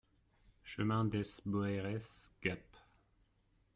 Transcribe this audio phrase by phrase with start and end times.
[0.63, 2.75] Chemin Dès Boeres, Gap